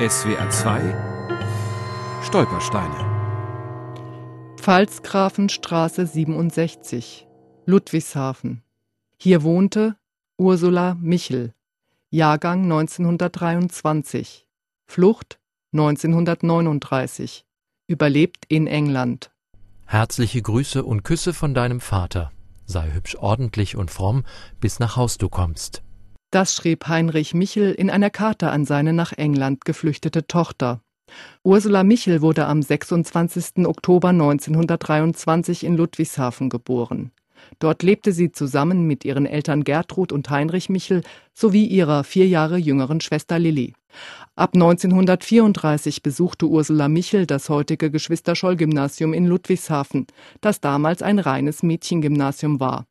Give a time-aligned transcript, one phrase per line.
[0.00, 0.94] SWR 2
[2.22, 4.54] Stolpersteine.
[4.56, 7.26] Pfalzgrafenstraße 67
[7.66, 8.62] Ludwigshafen.
[9.16, 9.96] Hier wohnte
[10.36, 11.52] Ursula Michel.
[12.10, 14.46] Jahrgang 1923
[14.86, 15.40] Flucht
[15.72, 17.44] 1939
[17.88, 19.32] Überlebt in England.
[19.84, 22.30] Herzliche Grüße und Küsse von deinem Vater.
[22.66, 24.22] Sei hübsch ordentlich und fromm,
[24.60, 25.82] bis nach Haus du kommst.
[26.30, 30.82] Das schrieb Heinrich Michel in einer Karte an seine nach England geflüchtete Tochter.
[31.42, 33.66] Ursula Michel wurde am 26.
[33.66, 37.12] Oktober 1923 in Ludwigshafen geboren.
[37.60, 41.02] Dort lebte sie zusammen mit ihren Eltern Gertrud und Heinrich Michel
[41.32, 43.72] sowie ihrer vier Jahre jüngeren Schwester Lilli.
[44.36, 50.06] Ab 1934 besuchte Ursula Michel das heutige Geschwister-Scholl-Gymnasium in Ludwigshafen,
[50.42, 52.84] das damals ein reines Mädchengymnasium war.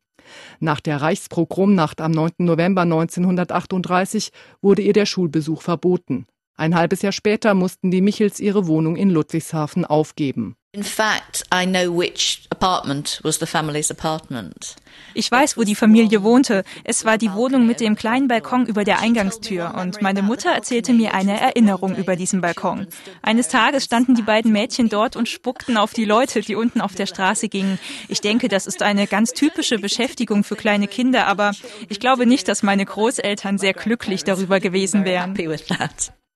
[0.60, 2.32] Nach der Reichspogromnacht am 9.
[2.40, 4.32] November 1938
[4.62, 6.26] wurde ihr der Schulbesuch verboten.
[6.56, 10.56] Ein halbes Jahr später mussten die Michels ihre Wohnung in Ludwigshafen aufgeben.
[10.78, 14.76] In fact, I know which apartment was the family's apartment.
[15.16, 16.64] Ich weiß, wo die Familie wohnte.
[16.84, 20.94] Es war die Wohnung mit dem kleinen Balkon über der Eingangstür und meine Mutter erzählte
[20.94, 22.86] mir eine Erinnerung über diesen Balkon.
[23.24, 26.94] Eines Tages standen die beiden Mädchen dort und spuckten auf die Leute, die unten auf
[26.94, 27.80] der Straße gingen.
[28.08, 31.54] Ich denke, das ist eine ganz typische Beschäftigung für kleine Kinder, aber
[31.90, 35.36] ich glaube nicht, dass meine Großeltern sehr glücklich darüber gewesen wären.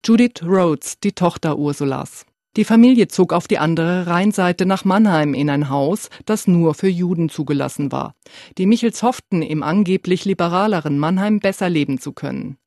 [0.04, 2.26] Judith Rhodes, die Tochter Ursulas.
[2.58, 6.90] Die Familie zog auf die andere Rheinseite nach Mannheim in ein Haus, das nur für
[6.90, 8.14] Juden zugelassen war.
[8.58, 12.58] Die Michels hofften, im angeblich liberaleren Mannheim besser leben zu können.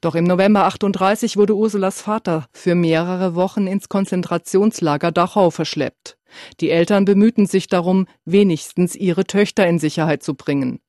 [0.00, 6.16] Doch im November 38 wurde Ursulas Vater für mehrere Wochen ins Konzentrationslager Dachau verschleppt.
[6.60, 10.80] Die Eltern bemühten sich darum, wenigstens ihre Töchter in Sicherheit zu bringen.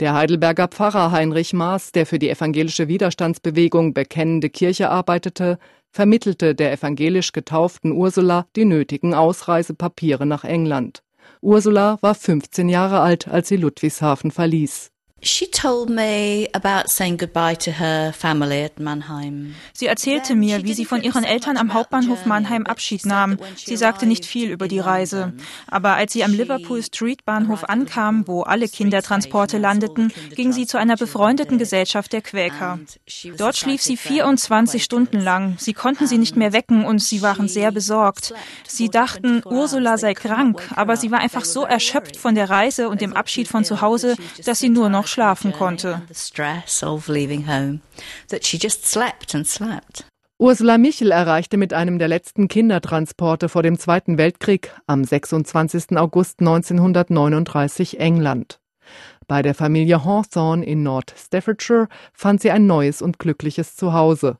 [0.00, 5.58] Der Heidelberger Pfarrer Heinrich Maas, der für die evangelische Widerstandsbewegung Bekennende Kirche arbeitete,
[5.90, 11.02] vermittelte der evangelisch getauften Ursula die nötigen Ausreisepapiere nach England.
[11.40, 14.90] Ursula war 15 Jahre alt, als sie Ludwigshafen verließ.
[15.26, 19.54] She told me about saying goodbye to her family at Mannheim.
[19.72, 23.38] Sie erzählte mir, wie sie von ihren Eltern am Hauptbahnhof Mannheim Abschied nahm.
[23.56, 25.32] Sie sagte nicht viel über die Reise.
[25.66, 30.76] Aber als sie am Liverpool Street Bahnhof ankam, wo alle Kindertransporte landeten, ging sie zu
[30.76, 32.78] einer befreundeten Gesellschaft der Quäker.
[33.38, 35.56] Dort schlief sie 24 Stunden lang.
[35.58, 38.34] Sie konnten sie nicht mehr wecken und sie waren sehr besorgt.
[38.66, 43.00] Sie dachten, Ursula sei krank, aber sie war einfach so erschöpft von der Reise und
[43.00, 46.02] dem Abschied von zu Hause, dass sie nur noch schlafen konnte.
[50.38, 55.96] Ursula Michel erreichte mit einem der letzten Kindertransporte vor dem Zweiten Weltkrieg am 26.
[55.96, 58.58] August 1939 England.
[59.28, 64.38] Bei der Familie Hawthorne in North Staffordshire fand sie ein neues und glückliches Zuhause.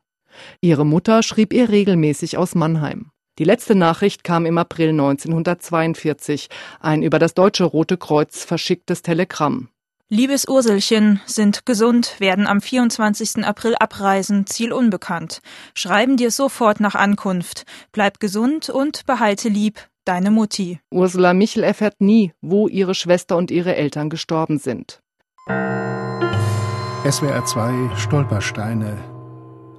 [0.60, 3.10] Ihre Mutter schrieb ihr regelmäßig aus Mannheim.
[3.38, 6.48] Die letzte Nachricht kam im April 1942,
[6.80, 9.68] ein über das Deutsche Rote Kreuz verschicktes Telegramm.
[10.10, 13.42] Liebes Urselchen, sind gesund, werden am 24.
[13.42, 15.40] April abreisen, Ziel unbekannt.
[15.72, 17.64] Schreiben dir sofort nach Ankunft.
[17.90, 20.78] Bleib gesund und behalte lieb, deine Mutti.
[20.90, 25.00] Ursula Michel erfährt nie, wo ihre Schwester und ihre Eltern gestorben sind.
[25.48, 28.98] SWR 2 Stolpersteine.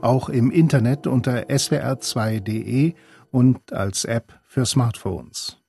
[0.02, 2.94] Auch im Internet unter swr2.de
[3.30, 5.65] und als App für Smartphones.